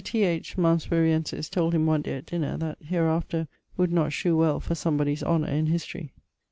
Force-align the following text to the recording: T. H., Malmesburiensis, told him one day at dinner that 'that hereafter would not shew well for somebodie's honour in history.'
T. 0.03 0.23
H., 0.23 0.57
Malmesburiensis, 0.57 1.47
told 1.47 1.75
him 1.75 1.85
one 1.85 2.01
day 2.01 2.15
at 2.15 2.25
dinner 2.25 2.57
that 2.57 2.79
'that 2.79 2.87
hereafter 2.87 3.47
would 3.77 3.93
not 3.93 4.11
shew 4.11 4.35
well 4.35 4.59
for 4.59 4.73
somebodie's 4.73 5.21
honour 5.21 5.49
in 5.49 5.67
history.' 5.67 6.11